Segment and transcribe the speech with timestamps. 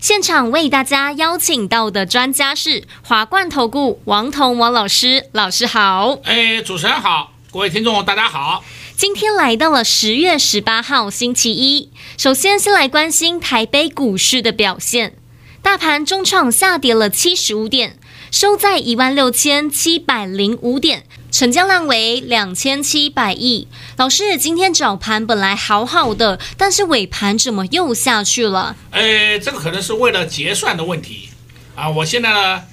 [0.00, 6.18] 现场为大家邀请到的专家是华冠投顾王彤王老师，老师好。
[6.24, 8.64] 哎，主持人好，各位听众大家好。
[8.96, 15.14] 今天来到了十月十八号星期一，首先先来关心台北股市的表现，
[15.60, 17.98] 大盘中创下跌了七十五点，
[18.30, 21.04] 收在一万六千七百零五点。
[21.32, 23.68] 成交量为两千七百亿。
[23.96, 28.76] 老师，今天早盘本来好好的，但是尾盘怎么又下去了？
[28.90, 31.28] 哎，这个可能是为了结算的问题
[31.76, 31.88] 啊！
[31.88, 32.64] 我现在呢，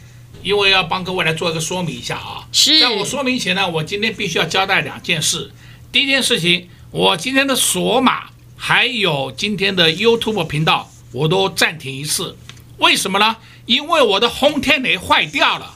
[0.41, 2.47] 因为要帮各位来做一个说明一下啊。
[2.51, 2.79] 是。
[2.79, 5.51] 在我说明前呢，我今天必须要交代两件事。
[5.91, 12.35] 第一件事情，我今天的锁码还有今天的 YouTube 频道，我都暂停一次。
[12.79, 13.37] 为什么呢？
[13.67, 15.75] 因为我的轰天雷坏掉了。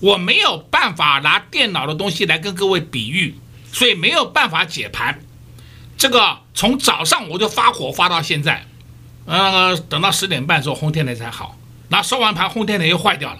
[0.00, 3.36] 我没有办法拿电脑的东西来跟各位比喻，
[3.72, 5.20] 所以没有办法解盘。
[5.96, 8.66] 这个从早上我就发火发到现在，
[9.24, 11.56] 呃，等到十点半时候轰天雷才好。
[11.88, 13.38] 那收完盘轰天雷又坏掉了，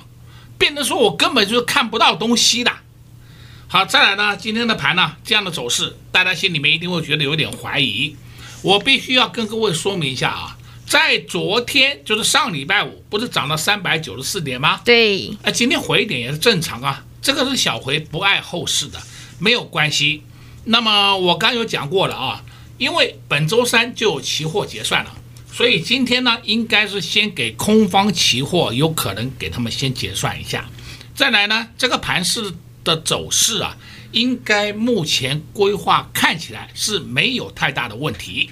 [0.57, 2.73] 变成说我根本就看不到东西的。
[3.69, 8.17] 好，再来呢，今天的盘呢这样的走势，大家心里面一定会觉得有点怀疑。
[8.63, 10.57] 我必须要跟各位说明一下啊。
[10.87, 14.81] 在昨天，就是上礼拜五，不是涨了三百九十四点吗？
[14.85, 15.37] 对。
[15.43, 19.03] 哎，今天回一点也是正常啊，这个是小回，不碍后市的，
[19.39, 20.23] 没有关系。
[20.65, 22.45] 那么我刚有讲过了啊，
[22.79, 25.15] 因为本周三就有期货结算了，
[25.53, 30.69] 所以今天呢，应该是先给空方期货，有可能给他们先结算一下。
[31.15, 32.53] 再来呢，这个盘势
[32.85, 33.77] 的走势啊，
[34.13, 38.51] 应该目前规划看起来是没有太大的问题。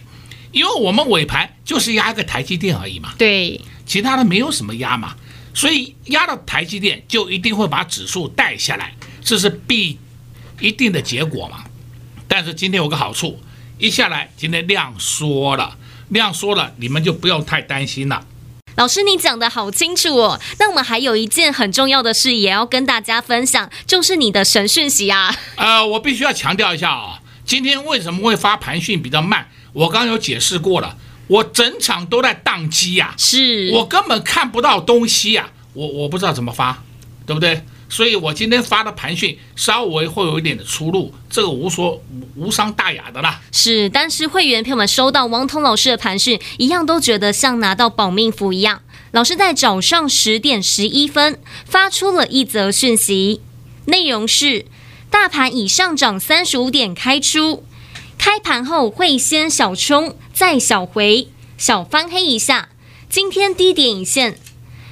[0.52, 5.14] 因为我们尾盘就是压一个台积电而已嘛，对，其他的没有什么压嘛，
[5.52, 9.98] 所以压到台积电就一定会把指数带下来，这是必
[10.60, 11.64] 一定的结果嘛。
[12.28, 13.40] 但是今天有个好处，
[13.78, 15.76] 一下来今天量缩了，
[16.10, 18.26] 量缩了，你们就不用太担心了。
[18.76, 20.40] 老师，你讲的好清楚哦。
[20.58, 25.34] 那我们还有一件很重要的事也要跟大家分享，就是你的神讯息啊。
[25.56, 29.46] 呃，我必须要强调一下啊，今天为什么会发盘讯比较慢？
[29.72, 30.96] 我刚刚有解释过了，
[31.28, 36.82] 我整场都在宕机呀，是我根本看不到东西呀，我我不知道怎么发，
[37.26, 37.64] 对不对？
[37.88, 42.02] 所以我今天发的盘讯稍微会有一点的出入，这个无所
[42.36, 43.38] 无伤大雅的啦。
[43.52, 48.80] 是，但是会员朋友们收到王通老师的盘讯，一样都觉得像拿到保命符一样。
[49.10, 53.42] 老师在早上十点十一分发出了一则讯息，
[53.84, 54.64] 内容是：
[55.10, 57.62] 大盘已上涨三十五点开出。
[58.24, 61.26] 开盘后会先小冲，再小回，
[61.58, 62.68] 小翻黑一下。
[63.10, 64.38] 今天低点一线，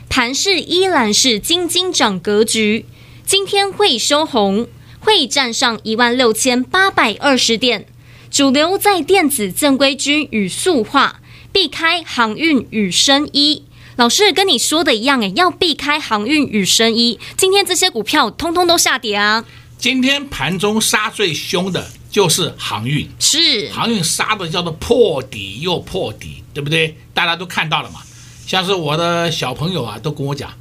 [0.08, 2.86] 盘势依然是金金涨格局。
[3.24, 4.66] 今天会收红，
[4.98, 7.86] 会站上一万六千八百二十点。
[8.32, 11.20] 主流在电子正规军与塑化，
[11.52, 13.62] 避开航运与生医。
[13.94, 17.20] 老师跟你说的一样，诶，要避开航运与生医。
[17.36, 19.44] 今天这些股票通通都下跌啊！
[19.78, 21.92] 今天盘中杀最凶的。
[22.10, 26.96] 就是航运，是航运杀的叫做破底又破底，对不对？
[27.14, 28.00] 大家都看到了嘛。
[28.46, 30.52] 像是我的小朋友啊，都跟我讲，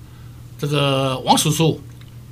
[0.59, 1.81] 这个王叔叔，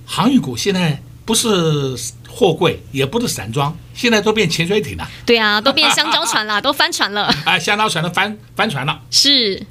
[0.05, 1.97] 航运股现在不是
[2.29, 5.09] 货柜，也不是散装，现在都变潜水艇了。
[5.25, 7.33] 对啊，都变香蕉船了， 都翻船了。
[7.45, 9.01] 哎，香蕉船都翻翻船了。
[9.09, 9.65] 是，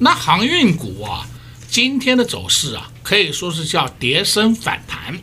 [0.00, 1.24] 那航运股啊，
[1.68, 5.20] 今天的走势啊，可以说是叫跌升反弹，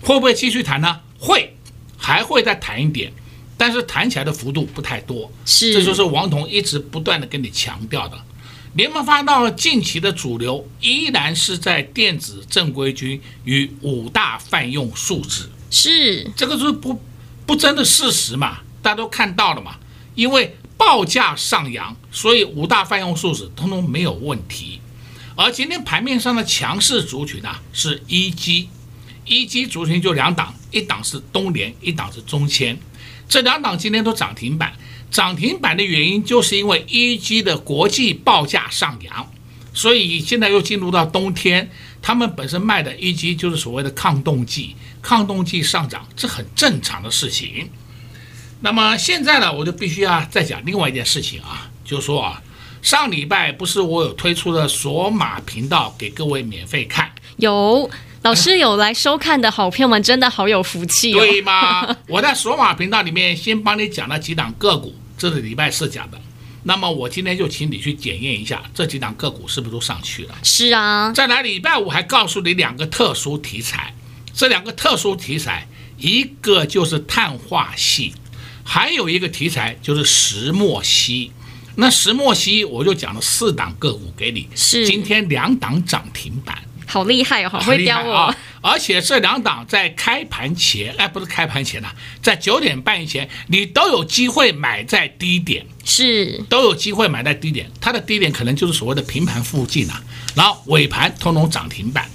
[0.00, 1.00] 会不会继续弹呢？
[1.18, 1.54] 会。
[2.00, 3.12] 还会再弹一点，
[3.56, 8.18] 但是弹起来的幅度不太多，是，这就是王彤一直不断的跟你强调的。
[8.74, 15.50] 联盟发现到近期的主流依然是在电子正规军与五大泛用数值？
[15.70, 17.00] 是，这个是不
[17.44, 19.76] 不争的事实嘛，大家都看到了嘛。
[20.14, 24.80] 因为报价上扬，所以五大泛用数值通通没有问题。
[25.36, 28.68] 而今天盘面上的强势族群啊，是一机。
[29.30, 32.76] 一机族群就两档，一档是东联，一档是中签，
[33.28, 34.72] 这两档今天都涨停板。
[35.08, 39.32] 涨停板的原因就是因为一机的国际报价上扬，
[39.72, 41.70] 所以现在又进入到冬天，
[42.02, 47.70] 他们本身卖的一机就是所谓的抗冻剂，抗冻剂上涨，这很正常的事情。
[48.60, 52.42] 那么现在呢，我就必须要再讲另外一件事情啊，就是说啊，
[52.82, 57.10] 上礼拜不是我有推出的索马频道给各位免费看？
[57.36, 57.90] 有
[58.22, 61.18] 老师有来收看的好朋友们，真的好有福气哦。
[61.18, 61.96] 对吗？
[62.06, 66.20] 我在索马频道里面先帮你讲了几档个股，这是礼拜四讲的。
[66.64, 70.34] 那么我今天就请你去检验一下这几档个股是不是都上去了？
[70.42, 71.10] 是啊。
[71.12, 73.94] 再来礼拜五还告诉你两个特殊题材，
[74.34, 75.66] 这两个特殊题材，
[75.96, 78.12] 一个就是碳化系，
[78.62, 81.32] 还有一个题材就是石墨烯。
[81.76, 86.58] 那石墨烯我就讲了四档个股给你，是今天两档涨停板。
[86.90, 88.12] 好厉害哦，好会雕我！
[88.12, 97.70] 啊、而且这两档在开盘前，哎，不是开盘前呐、啊，在九点半以前，你都有机会买在低点，是都有机会买在低点。
[97.80, 100.02] 它的低点可能就是所谓的平盘附近啊，
[100.34, 102.10] 然后尾盘通通涨停板。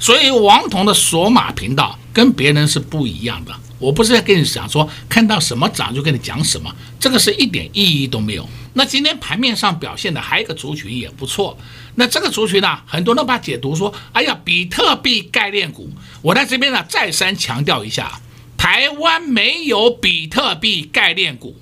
[0.00, 3.54] 所以王彤的索马频道跟别人是不一样的。
[3.78, 8.48] 我不是在跟你讲说看到什么涨就跟你讲什么，这个是一点意义都没有。
[8.74, 11.56] 那今天盘面上表现的还有一个族群也不错，
[11.94, 15.90] 那这个族群呢，很多人把解读说，哎呀，比特币概念股。
[16.20, 18.20] 我在这边呢再三强调一下，
[18.56, 21.56] 台湾没有比特币概念股。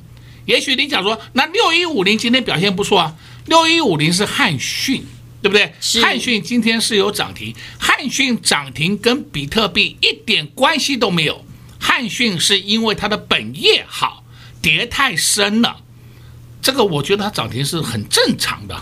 [0.47, 3.17] 也许你讲说，那六一五零今天表现不错啊，
[3.47, 5.05] 六一五零是汉讯，
[5.41, 5.73] 对不对？
[6.03, 11.45] 汉讯今天是有涨停，汉讯涨停跟比特币一点关系都没有。
[11.87, 14.25] 汉讯是因为它的本业好，
[14.63, 15.77] 跌太深了，
[16.63, 18.75] 这个我觉得它涨停是很正常的，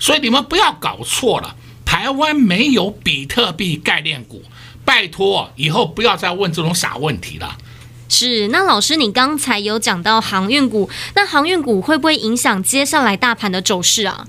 [0.00, 1.54] 所以你们不要搞错了，
[1.84, 4.42] 台湾没有比特币概念股，
[4.82, 7.58] 拜托以后不要再问这种傻问题了。
[8.08, 14.26] 是，那老师你刚才有讲到航运股，那航运股会不会影响接下来大盘的走势啊？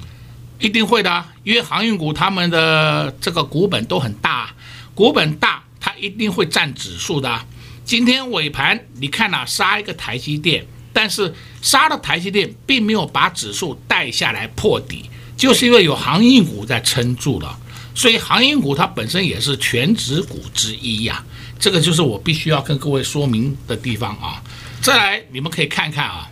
[0.59, 4.53] 一定会的，因为航运股他们的这个股本都很大，
[4.93, 7.45] 股本大它一定会占指数的。
[7.89, 10.63] 今天尾盘你看呐、啊，杀一个台积电，
[10.93, 17.59] 但是杀了台积电，并没有把指数带下来破底，就是因为有航运股在撑住了，
[17.95, 21.25] 所以航运股它本身也是全值股之一呀、
[21.57, 24.39] 这个就是我必须要跟各位说明的地方啊。
[24.83, 26.29] 再来，你们可以看看啊，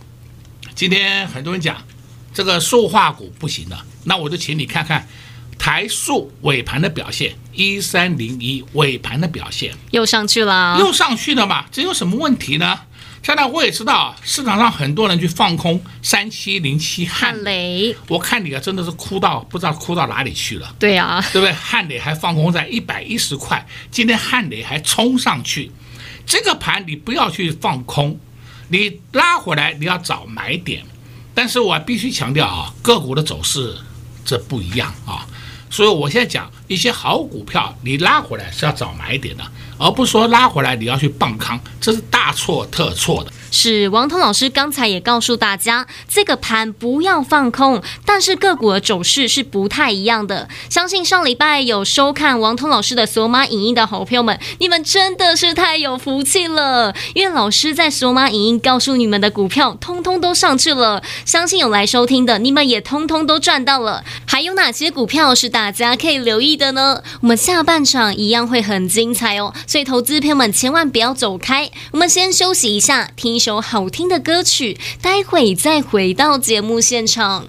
[0.76, 1.82] 今天很多人讲
[2.32, 5.08] 这个塑化股不行了，那我就请你看看。
[5.58, 11.66] 台塑尾盘的表现，一三零一尾盘的表现又上去了，又上去了嘛？
[11.72, 12.80] 这有什么问题呢？
[13.20, 20.74] 现在我也知道市场上很多人去放空三七零七汉雷，我看你啊，真的是哭到不知道哭到哪里去了。
[20.78, 21.52] 对啊，对不对？
[21.52, 25.70] 汉雷还放空在一百一十块，今天汉雷还冲上去，
[26.24, 28.18] 这个盘你不要去放空，
[28.68, 30.82] 你拉回来你要找买点。
[31.34, 33.76] 但是我必须强调啊，个股的走势
[34.24, 35.26] 这不一样啊。
[35.70, 39.42] 所以我现在讲一些好股票，你拉回来是要找买点的，
[39.78, 43.32] 而不是说拉回来你要去抱康，这是大错特错的。
[43.50, 50.50] 是王彤老师刚才也告诉大家，这个盘不要放空，但是个股的走势是不太一样的。
[50.68, 61.02] 相信上礼拜有收看王彤老师的索马影音的好朋友们，你们真的是太有福气了，因为老师在索马影音告诉你们的股票，通通都上去了。
[61.24, 64.04] 相信有来收听的，你们也通通都赚到了。
[64.26, 67.02] 还有哪些股票是大家可以留意的呢？
[67.22, 73.38] 我们下半场一样会很精彩哦，所以投资朋友们千万不要走开，我们先休息一下，听。
[73.38, 77.46] 一首好听的歌曲，待会再回到节目现场。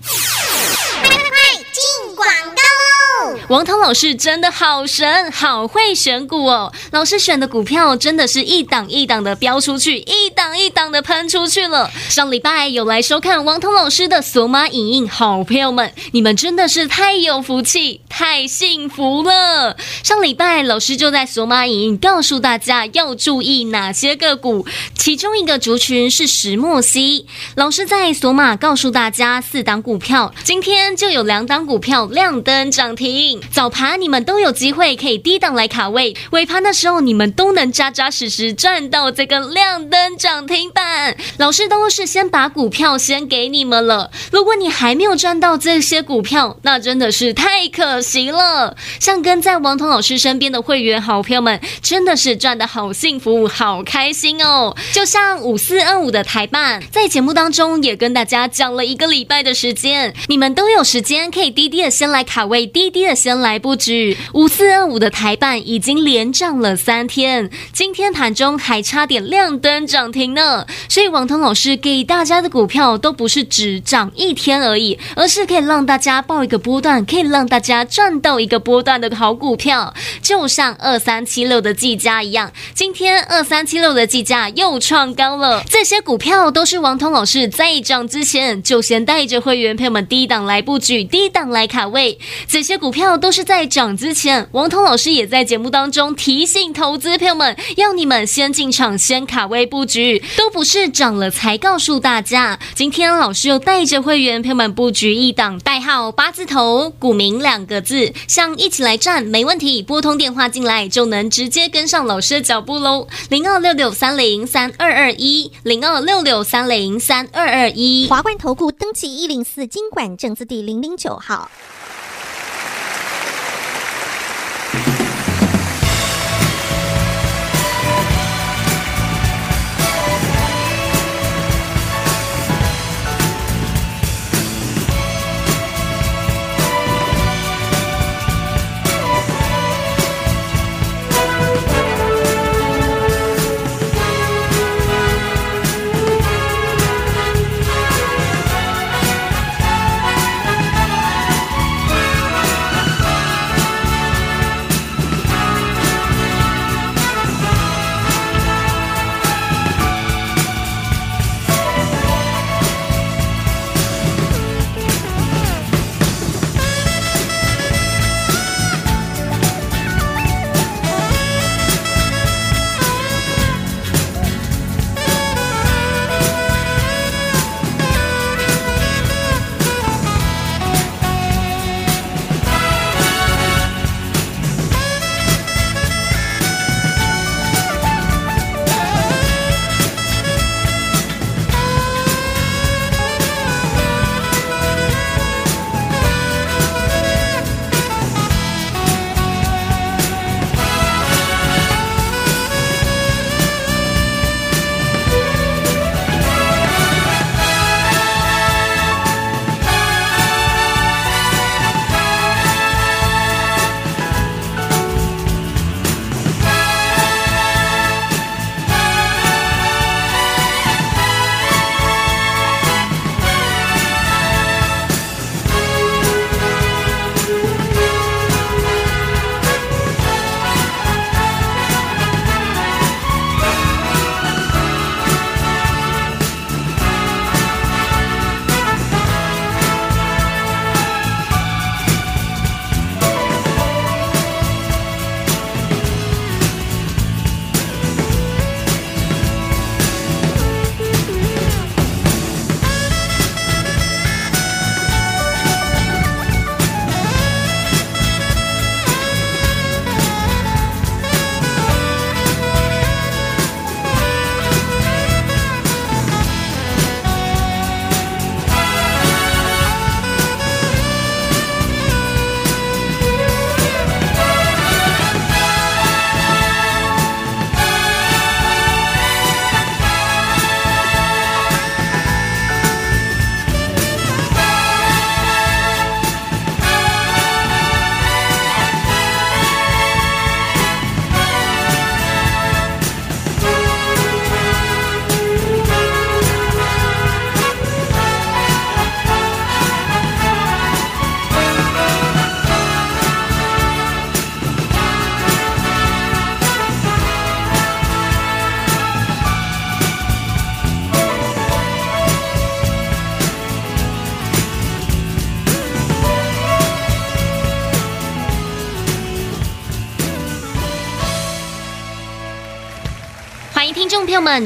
[2.20, 3.40] 广告喽！
[3.48, 6.74] 王涛老师真的好神，好会选股哦。
[6.92, 11.90] 老师选的股票真的是一档一档的飙出去，一档一档的喷出去了。
[12.10, 19.78] 上礼拜有来收看王涛老师的索马影音，好朋友们，你们真的是太有福气，太幸福了。
[20.04, 27.26] 上礼拜老师就在索马影音告诉大家要注意哪些个股，其中一个族群是石墨烯。
[27.56, 33.42] 老师在索马告诉大家四档股票，今天就有两档股票亮灯涨停。
[33.52, 41.16] 早盘你们都有机会可以低档来卡位，尾盘的时候你们都能扎扎实实赚到这个亮灯涨停板。
[41.38, 48.76] 老师都是先把股票先给你们了，如果你还没有赚到这些股票，那真的是太可惜了。
[49.00, 54.76] 像跟在王彤老师身边的会员好朋友们，真的是赚得好幸福，好开心哦。
[54.92, 63.40] 就像五四二五的台办，在节目当中也跟大家讲了一个礼拜的时间，你们都有时间可以低低的先来卡位，低低的先。
[63.40, 70.66] 来布局五四二五的台办已经连涨了三天，今天盘中还差点亮灯涨停呢。
[70.90, 82.52] 所以王彤老师给大家的股票都不是只涨一天而已，而是可以让大家抱一个波段，可以让大家赚到一个波段的好股票，就像二三七六的计价一样。
[82.74, 85.64] 今天二三七六的计价又创高了。
[85.70, 92.18] 这些股票都是王彤老师在涨之前就先带着会员朋友们低档来布局，低档来卡位。
[92.48, 102.58] 这些股票都是在涨之前，王彤老师也在节目当中提醒投资朋友们，要你们先进场，先卡位布局，都不是涨了才告诉大家。
[102.74, 113.08] 今天老师又带着会员朋友们布局一档代号八字头股民两个字，想一起来赚没问题，拨通电话进来就能直接跟上老师的脚步喽。
[113.30, 118.08] 零二六六三零三二二一，零二六六三零三二二一。
[118.08, 121.50] 华冠投顾登记一零四金管证字第零零九号。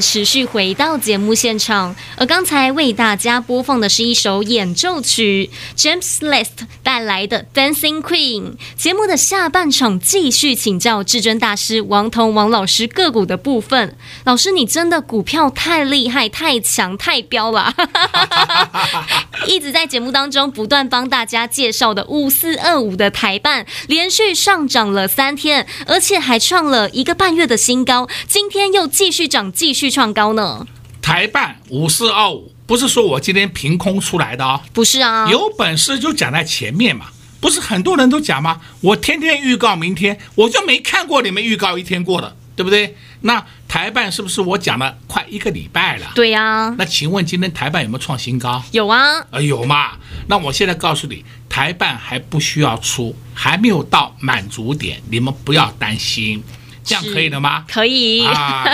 [0.00, 8.42] 持续回到节目现场，而刚才为大家播放的是一首演奏曲，James List 带来的《Dancing Queen》。
[8.76, 13.96] 节目的下半场继续请教至尊大师王彤王老师个股的部分。
[14.22, 17.74] 老师，你真的股票太厉害、太强、太飙了！
[19.48, 30.64] 一直在节目当中不断帮大家介绍的五四二五的台办，连续上涨了三天，而且还创了一个半月的新高，今天又继续涨，继续创高呢。
[31.02, 37.06] 台办五四二五，不是说我今天凭空出来的啊、哦，不是啊，有本事就讲在前面嘛，
[37.40, 38.60] 不是很多人都讲吗？
[38.80, 42.96] 我天天预告明天，我就没看过你们预告一天过的，对不对？
[43.20, 46.12] 那台办是不是我讲了快一个礼拜了？
[46.14, 46.74] 对呀。
[46.78, 48.62] 那请问今天台办有没有创新高？
[48.72, 49.20] 有啊。
[49.30, 49.92] 啊，有嘛？
[50.28, 56.42] 那我现在告诉你，台办还不需要出，还没有到满足点，你们不要担心。
[56.84, 57.64] 这样可以了吗？
[57.68, 58.64] 可以啊，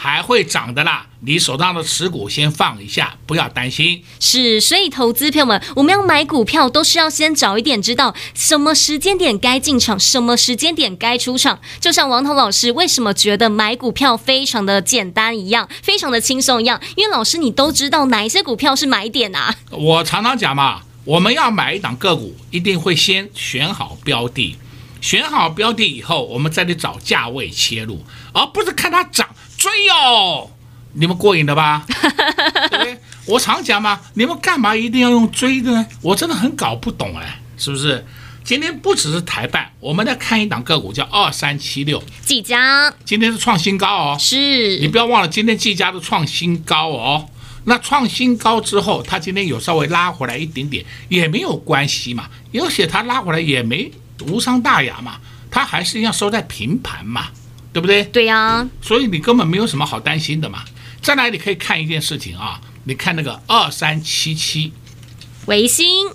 [0.00, 1.06] 还会涨的啦。
[1.22, 4.02] 你手上的持股先放一下，不要担心。
[4.18, 11.60] 是，所以投资朋友们，我们要买股票都是要先早一点知道什么时间点该进场，什么时间点该出场。
[11.78, 19.54] 就像王彤老师为什么觉得买股票非常的简单一样，非常的轻松一样，因为老师你都知道哪一些股票是买点啊。
[19.70, 24.56] 我常常讲嘛，我们要买一档个股，一定会先选好标的。
[25.00, 30.50] 选好标的以后，我们再去找价位切入，而不是看它涨追哦。
[30.92, 31.86] 你们过瘾了吧？
[32.68, 32.98] 对不对？
[33.26, 35.86] 我常讲嘛，你们干嘛一定要用追的呢？
[36.02, 38.04] 我真的很搞不懂哎，是不是？
[38.42, 44.16] 今天不只是台办，我们再看一档个股叫二三七六技嘉，今天是创新高哦。
[44.18, 47.28] 是，你不要忘了，今天技嘉的创新高哦。
[47.64, 53.92] 那创新高之后，它今天有稍微拉回来一点点，也没有关系嘛，而且它拉回来也没。
[54.24, 55.18] 无伤大雅嘛，
[55.50, 57.28] 它还是一样收在平盘嘛，
[57.72, 58.04] 对不对？
[58.04, 60.64] 对呀、啊，所以你根本没有什么好担心的嘛。
[61.02, 64.72] 再来，你可以看一件事情啊，你看那个二三七七，
[65.46, 66.08] 维新，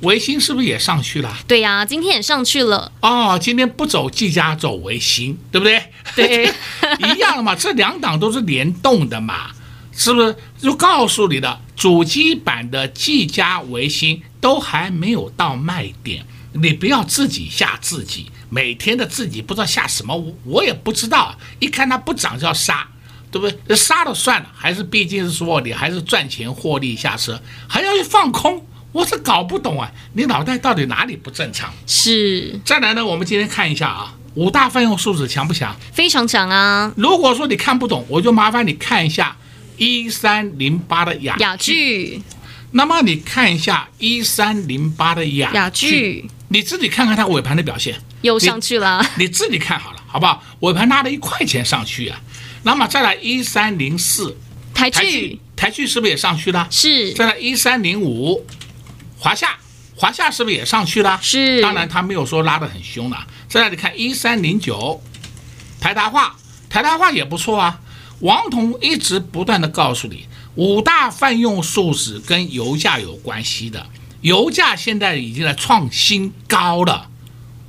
[0.00, 1.36] 维新是不是也上去了？
[1.46, 2.90] 对呀、啊，今天也上去了。
[3.00, 5.82] 哦，今天不走技嘉，走维新，对不对？
[6.16, 6.52] 对，
[7.14, 9.50] 一样嘛，这两档都是联动的嘛，
[9.92, 10.34] 是不是？
[10.58, 16.26] 就告诉你的，主机版的技嘉、维新都还没有到卖点。
[16.52, 21.36] 你不要自己吓自己，每天的自己不知道吓什么，我我也不知道。
[21.58, 22.88] 一看它不涨就要杀，
[23.30, 23.76] 对不对？
[23.76, 29.90] 杀了算了，还是毕竟是说你还是赚钱获利下车，还要去放空，我是搞不懂啊！
[30.14, 31.72] 你脑袋到底哪里不正常？
[31.86, 32.58] 是。
[32.64, 35.76] 再来呢，我们今天看一下啊，五大泛用数字强不强？
[35.92, 36.92] 非常强啊！
[36.96, 39.36] 如果说你看不懂，我就麻烦你看一下
[39.76, 42.20] 一三零八的雅雅聚。
[42.72, 46.28] 那么你看一下一三零八的雅雅聚。
[46.52, 49.24] 你自己看看它尾盘的表现，又上去了你。
[49.24, 50.42] 你自己看好了，好不好？
[50.60, 52.20] 尾盘拉了一块钱上去啊。
[52.64, 54.36] 那么再来一三零四，
[54.74, 56.66] 台剧，台剧是不是也上去了？
[56.68, 57.12] 是。
[57.12, 58.44] 再来一三零五，
[59.16, 59.56] 华夏，
[59.94, 61.20] 华夏是不是也上去了？
[61.22, 61.62] 是。
[61.62, 63.26] 当然它没有说拉得很凶了。
[63.48, 65.00] 再来你看一三零九，
[65.80, 66.34] 台达化，
[66.68, 67.78] 台达化也不错啊。
[68.22, 73.86] 王彤一直不断的告诉你，五大泛用数值跟油价有关系的。
[74.20, 77.08] 油价现在已经在创新高了，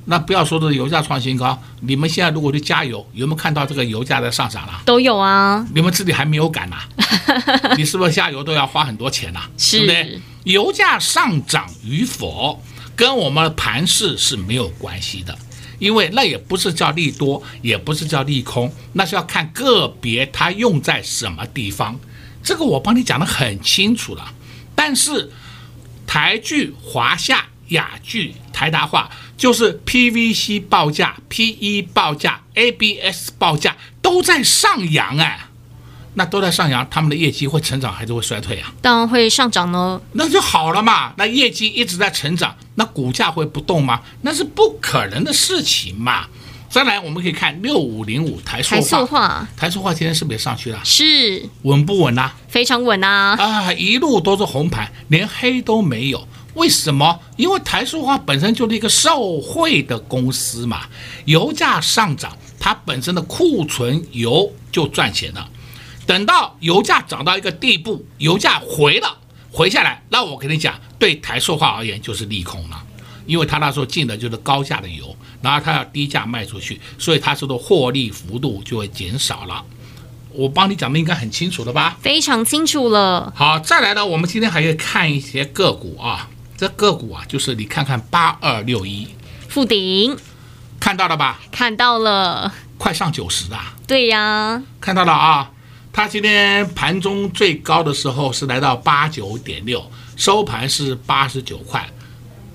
[0.04, 4.82] 那不要说这个油价创新高，你们现在如果去加油，有没有看到这个油价在上涨了？
[4.84, 7.72] 都有啊，你们自己还没有感呐、啊？
[7.78, 9.50] 你是不是加油都要花很多钱呐、啊？
[9.56, 10.20] 是对不对？
[10.44, 12.62] 油价上涨与否
[12.94, 15.38] 跟我们的盘势是没有关系的，
[15.78, 21.98] 因为那也不是叫利多，也不是叫利空，那是要看个别它用在什么地方。
[22.42, 24.34] 这个我帮你讲得很清楚了，
[24.74, 25.30] 但是。
[26.06, 35.46] 台剧、华夏、雅聚、台达化，就是 PVC 报价、PE 报价、ABS 报价都在上扬哎，
[36.14, 38.72] 那都在上扬，他们的业绩会成长还是会衰退啊？
[38.82, 41.14] 当然会上涨呢，那就好了嘛。
[41.16, 44.02] 那业绩一直在成长，那股价会不动吗？
[44.20, 46.26] 那是不可能的事情嘛。
[46.72, 50.80] 再来，我们可以看六五零五台塑化，台塑化今天是不是也上去了？
[50.82, 52.34] 是稳不稳啊？
[52.48, 53.36] 非常稳啊！
[53.38, 56.26] 啊，一路都是红盘，连黑都没有。
[56.54, 57.20] 为什么？
[57.36, 60.86] 因为台塑化本身就是一个受惠的公司嘛。
[61.26, 65.46] 油价上涨，它本身的库存油就赚钱了。
[66.06, 69.18] 等到油价涨到一个地步，油价回了，
[69.50, 72.82] 回下来，那我跟你讲，对台塑化而言就是利空了。
[73.26, 79.64] 因为他那时候进的就是高价的油，然后他要低价卖出去，所以他说的获利幅度就会减少了。
[80.30, 81.98] 我帮你讲的应该很清楚了吧？
[82.00, 83.30] 非常清楚了。
[83.36, 89.06] 好，再来呢，我们今天还可以看一些个股啊，这个股啊，就是你看看八二六一
[89.48, 90.16] 富鼎，
[90.80, 91.38] 看到了吧？
[91.50, 93.74] 看到了，快上九十啊！
[93.86, 95.50] 对呀，看到了啊，
[95.92, 99.84] 它今天盘中最高的时候是来到八九点六，
[100.16, 101.86] 收盘是八十九块，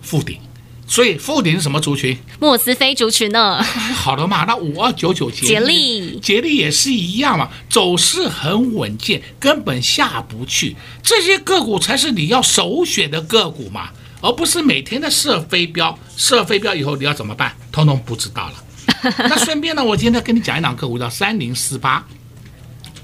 [0.01, 0.39] 富鼎。
[0.87, 2.17] 所以富鼎是什么族群？
[2.39, 3.61] 莫斯菲族群呢？
[3.93, 10.75] 好的嘛，那五二九九捷力，捷力也是一样嘛，走势很稳健，根本下不去。
[11.03, 13.89] 这些个股才是你要首选的个股嘛，
[14.21, 15.99] 而不是每天的射飞镖。
[16.15, 17.53] 射飞镖以后你要怎么办？
[17.71, 18.63] 通通不知道了。
[19.29, 22.07] 那顺便呢，我今天跟你讲一档个股叫三零四八。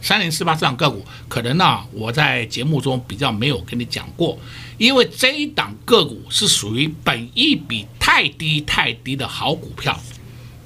[0.04, 4.38] 三零四八这档个股，可能呢，我在节目中比较没有跟你讲过，
[4.78, 9.98] 因为这一档个股是属于本一比太低太低的好股票，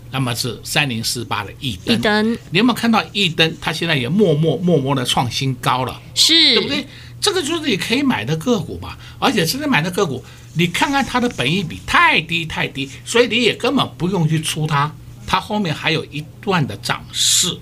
[0.10, 1.96] 那么是三零四八的益登。
[1.96, 3.56] 益登，你有没有看到一灯？
[3.62, 6.88] 它现在也默默默默的创新高了，是，对不对？
[7.22, 14.92] 这个就是你可以买的个股嘛，而且现在买的个股，你看看它的本益比太低太低，所以你也根本不用去出它，
[15.28, 17.56] 它后面还有一段的涨势。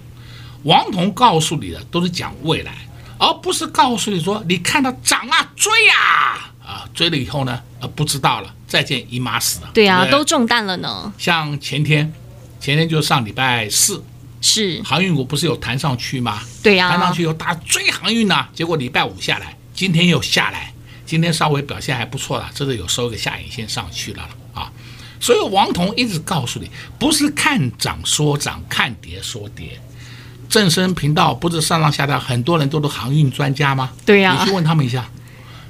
[0.66, 2.76] 王彤告诉你的都是讲未来，
[3.20, 9.70] 而不是告诉你说你看到涨啊追啊啊追了以后呢，呃不知道了，再见姨妈死了。
[9.76, 11.14] 对啊，对对都中弹了呢。
[11.20, 12.12] 像前天，
[12.60, 14.04] 前天就上礼拜四，
[14.42, 16.42] 是航运股不是有弹上去吗？
[16.64, 20.74] 对啊，弹上去又打追航运呢，结果礼拜五下来，今天又下来，
[21.06, 24.72] 今天稍微表现还不错了，这是有收一个下影线上去了啊。
[25.20, 29.80] 所以王彤一直告诉你，不是看涨说涨，看跌说跌。
[30.50, 33.92] 正声频道不是上上下下很多人都是航运专家吗？
[34.06, 35.10] 对呀、啊，你去问他们一下，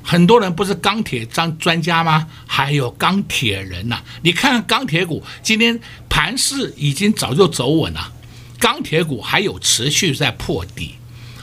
[0.03, 2.27] 很多人不是钢铁专专家吗？
[2.45, 8.11] 还有钢铁人呐、啊，你看钢铁股今天盘势已经早就走稳了，
[8.59, 10.95] 钢铁股还有持续在破底，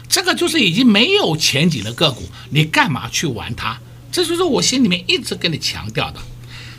[0.08, 3.76] 这个就是已经没有前景的个股，你干嘛去玩它？
[4.12, 6.20] 这就是我心里面一直跟你强调的。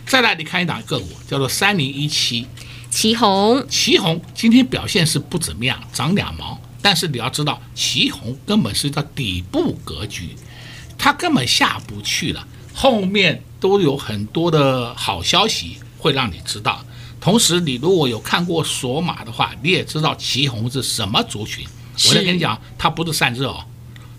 [0.06, 2.46] 再来，你看一档个股叫做三零一七。
[2.94, 6.62] 奇鋐，奇鋐今天表现是不怎么样，涨两毛。
[6.80, 10.36] 但是你要知道，旗红根本是在底部格局，
[10.96, 12.48] 它根本下不去了。
[12.72, 16.86] 后面都有很多的好消息会让你知道。
[17.20, 21.66] 同时，你如果有看过索马的话，你也知道旗红是什么族群。
[22.10, 23.66] 我再跟你讲，它不是散热哦，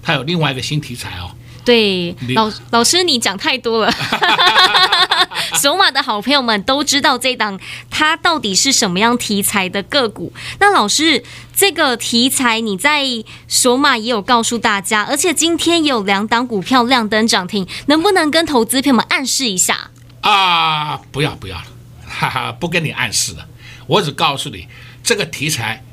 [0.03, 1.31] 它有另外一个新题材哦。
[1.65, 3.93] 对，老老师你讲太多了。
[5.61, 7.59] 索马的好朋友们都知道这档
[7.91, 10.33] 它到底是什么样题材的个股。
[10.59, 13.05] 那老师，这个题材你在
[13.49, 19.91] 索马也有告诉大家，而且今天也有两档股票亮灯涨停，能不能跟投资朋友们暗示一下？
[20.21, 21.65] 啊，不要不要了，
[22.07, 23.47] 哈哈，不跟你暗示了，
[23.87, 24.67] 我只告诉你，
[25.03, 25.85] 这个题材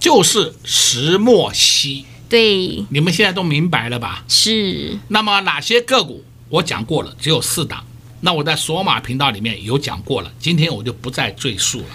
[0.00, 2.04] 就是石墨烯。
[2.28, 4.24] 对，你们现在都明白了吧？
[4.28, 4.98] 是。
[5.08, 7.84] 那么哪些个股我讲过了，只有四档。
[8.20, 11.86] 那我在索马频道里面有讲过了，今天我就不再赘述了。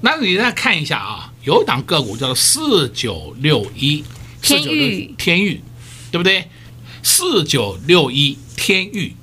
[0.00, 4.04] 那你再看一下啊，有一档个股叫做四九六一，
[4.40, 5.60] 天域，天域，
[6.10, 6.48] 对不对？
[7.02, 9.14] 四九六一天域，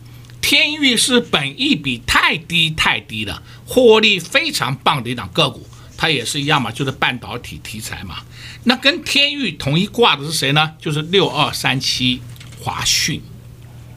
[0.41, 5.65] 天域是本一比太低太低了，获利非常棒的一档个股，
[5.97, 8.17] 它也是一样嘛，就是半导体题材嘛。
[8.63, 10.71] 那跟天域同一挂的是谁呢？
[10.79, 12.21] 就是六二三七
[12.61, 13.21] 华讯。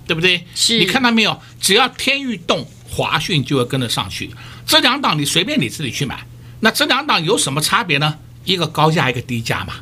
[0.09, 0.45] 对不对？
[0.55, 1.41] 是，你看到没有？
[1.61, 4.29] 只要天欲动，华讯就会跟着上去。
[4.67, 6.27] 这两档你随便你自己去买。
[6.61, 8.19] 那这两档有什么差别呢？
[8.45, 9.75] 一个高价，一个低价嘛。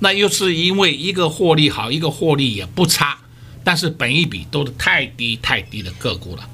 [0.00, 3.16] 那又是因为一个获利好，一个获利也不差，
[3.64, 6.48] 但是本一比都是太低太低的个股了。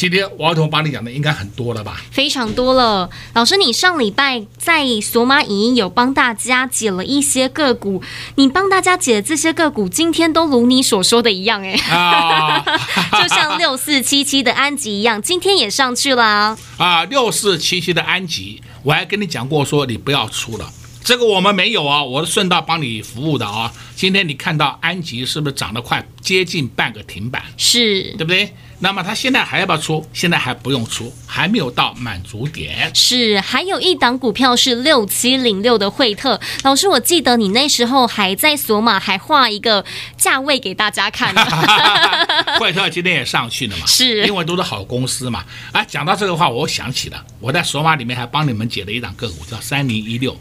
[0.00, 2.00] 今天王彤帮你讲的应该很多了吧？
[2.10, 8.02] 非常多了，老师，你上礼拜在索马影音有帮大家解了一些个股，
[8.36, 12.64] 你帮大家解的这些个股，今天都如你所说的一样，哎，啊、
[13.20, 16.58] 就像六四七七的安吉一样，今天也上去了啊！
[16.78, 20.72] 啊，六四七七的安吉，我还跟你讲过，说你不要出了，
[21.04, 23.70] 这个我们没有啊，我是顺道帮你服务的啊。
[23.94, 27.42] 今天你看到安吉是不是涨得快，接近半个停板？
[27.58, 28.50] 是对不对？
[28.82, 30.06] 那么他现在还要不要出？
[30.14, 32.90] 现在还不用出，还没有到满足点。
[32.94, 39.84] 是，还有一档股票是六七零六的惠特老师，我记得你那时候还在索马，还画一个
[40.16, 41.34] 价位给大家看。
[42.58, 43.84] 惠特今天也上去了嘛？
[43.86, 45.44] 是，因为都是好公司嘛。
[45.72, 50.34] 啊，讲到这个话，我想起了，我在索马里面还帮你们解了一档个股，叫三零一六。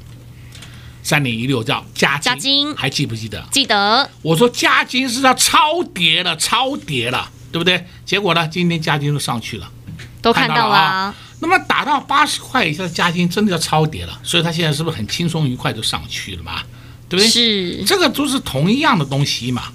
[1.03, 3.43] 三零一六叫嘉晶，嘉晶还记不记得？
[3.51, 4.09] 记得。
[4.21, 7.29] 我说加金是要超跌了，超跌了。
[7.51, 7.85] 对不对？
[8.05, 8.47] 结果呢？
[8.47, 9.71] 今天嘉金都上去了，
[10.21, 11.15] 都看到了，啊。
[11.41, 16.61] 那么打到八十块以下的嘉金真的要超跌了，所以它现在是不是很轻松愉快就上去了嘛？
[17.07, 17.29] 对不对？
[17.29, 19.71] 是，这个都是同一样的东西嘛。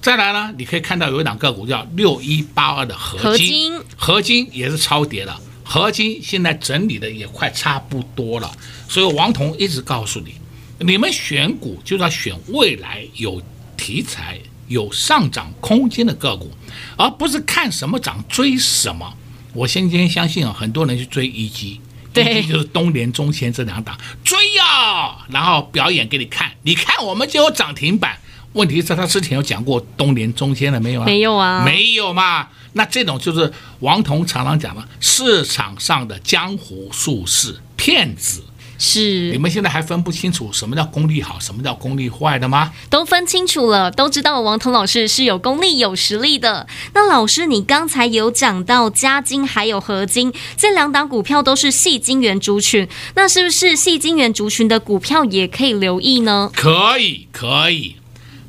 [0.00, 8.50] 再来呢，你可以看到有一档个股叫六一八二的合金，合金也是超跌了，合金现在整理的也快差不多了。
[8.88, 10.34] 所以王彤一直告诉你，
[10.78, 13.42] 你们选股就是要选未来有
[13.76, 14.38] 题材。
[14.68, 16.50] 有上涨空间的个股，
[16.96, 19.14] 而不是看什么涨追什么。
[19.52, 21.80] 我先天相信啊，很多人去追一级，
[22.12, 28.18] 对，就是东联、中签这两档追啊，然后表演给你看，你看我们就有涨停板。
[28.54, 31.04] 问题是，他之前有讲过东联、中签了没有啊？
[31.04, 32.48] 没有啊，没有嘛。
[32.74, 38.44] 那这种就是王彤常常讲的市场上的江湖术士骗子。
[38.86, 42.70] 是，你们现在还分不清楚什么叫功力好，什么叫功力坏的吗？
[42.90, 46.66] 都分清楚了，都知道王彤老师是有功力、有实力的。
[46.92, 56.50] 那老师，你刚才有讲到嘉金还有合金这两档股票都是细金元族群，那是不是细金元族群的股票也可以留意呢？
[56.54, 57.96] 可以，可以。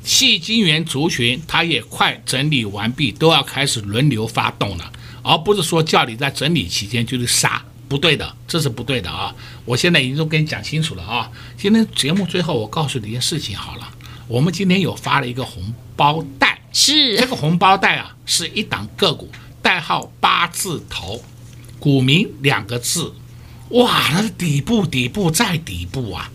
[0.04, 7.64] 细金元族群它也快整理完毕，都要开始轮流发动了，而不是说叫你在整理期间就是杀。
[7.88, 9.32] 不对的，这是不对的啊！
[9.66, 11.30] 我现在已经都跟你讲清楚了啊！
[11.58, 13.88] 今天节目最后我告诉你一件事情好了，
[14.28, 19.28] 我们今天有发了一个红包袋，是这个红包袋啊，是一档个股，
[19.60, 21.20] 代号八字头，
[21.80, 23.12] 股民两个字，
[23.70, 26.30] 哇，那是底部底部再底部啊！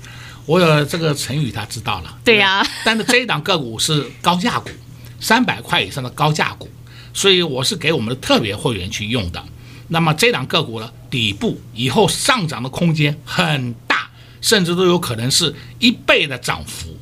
[0.45, 2.67] 我有这个成语，他知道了，对呀、啊。
[2.83, 4.69] 但是这一档个股是高价股，
[5.21, 6.69] 三百块以上的高价股，
[7.13, 9.41] 所以我是给我们的特别会员去用的。
[9.87, 14.09] 那么这档个股呢，底部以后上涨的空间很大，
[14.41, 16.97] 甚至都有可能是一倍的涨幅。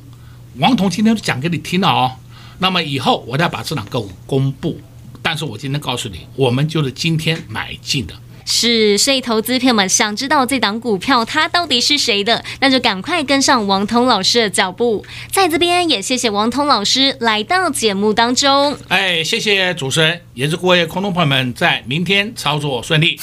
[0.58, 2.12] 王彤今天就讲给你听了哦。
[2.58, 4.78] 那么以后我再把这档个股公布，
[5.22, 8.14] 但是我今天告诉你，我们就是今天买进的。
[8.44, 15.06] 是，所以投资朋友们想知道这档股票它到底是谁的，那就赶快跟上王彤老师的脚步。
[15.30, 18.76] 在这边也谢谢王彤老师来到节目当中。
[18.88, 23.16] 哎，谢谢主持人，也祝各位空中朋友们在明天操作顺利。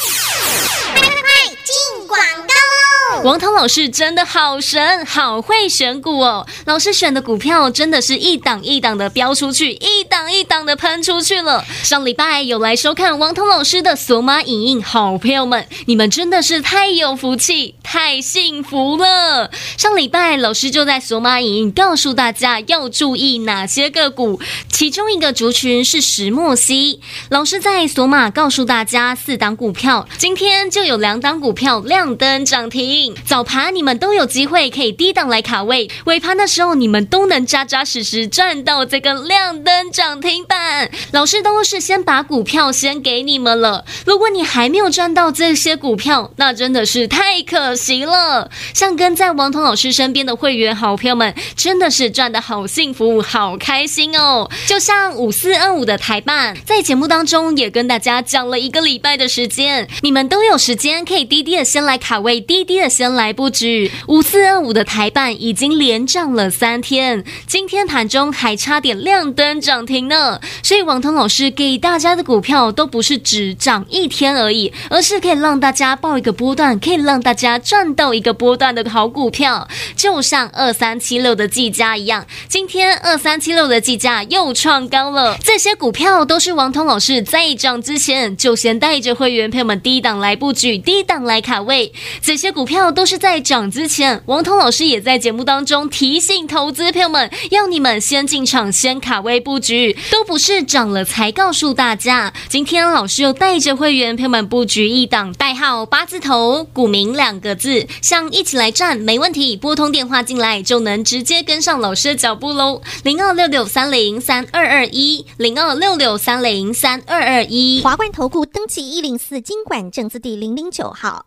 [3.28, 6.48] 王涛老师真的好神，好会选股哦！
[6.64, 11.66] 老师选的股票真的是一档一档的飙出去，一档一档的喷出去了。
[11.84, 19.52] 上礼拜有来收看王涛老师的索马影音，好朋友们，你们真的是太有福气，太幸福了。
[19.76, 24.40] 上礼拜老师就在索马影音告诉大家要注意哪些个股，
[24.72, 27.02] 其中一个族群是石墨烯。
[27.28, 33.17] 老师在索马告诉大家四档股票，今天就有两档股票亮灯涨停。
[33.26, 40.90] 早盘你们都有机会可以低档来卡位，尾盘的时候你们都能扎扎实实赚到这个亮灯涨停板。
[41.12, 48.50] 老师都是先把股票先给你们了，如果你还没有赚到这些股票，那真的是太可惜了。
[48.74, 54.50] 像跟在王彤老师身边的会员好朋友们，真的是赚的好幸福、好开心哦。
[54.66, 62.88] 就像五四二五的台办，在节目当中也跟大家讲了一个礼拜的时间，你们都有时间可以低低的先来卡位，低低的。
[62.98, 70.42] 先来布局五四二五的台办已经连涨了三天，今天盘中还差点亮灯涨停呢。
[70.64, 79.68] 所以王彤老师给大家的股票都不是只涨一天而已，而是可以让大家抱一个波段，可以让大家赚到一个波段的好股票。
[79.96, 85.38] 就像二三七六的计价一样，今天二三七六的计价又创高了。
[85.44, 91.94] 这些股票都是王彤老师在涨之前就先带着会员朋友们低档来布局，低档来卡位。
[92.24, 92.87] 这些股票。
[92.92, 102.34] 都是在涨之前，王彤老师也在节目当中提醒投资朋友们，要你们先进场，先卡位布局，都不是涨了才告诉大家。
[102.50, 112.82] 今天老师又带着会员朋友们布局一档代号八字头，股名两个字，像一起来赚没问题，拨通电话进来就能直接跟上老师的脚步喽。
[113.04, 121.27] 零二六六三零三二二一，零二六六三零三二二一，华冠投顾登记一零四金管证字第零零九号。